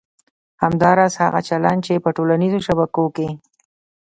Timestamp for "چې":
1.85-2.03